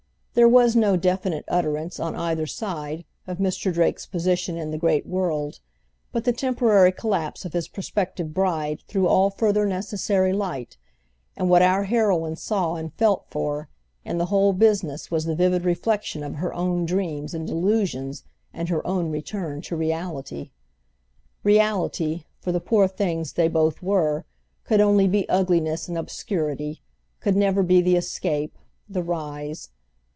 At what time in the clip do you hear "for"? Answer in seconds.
13.29-13.67, 22.39-22.53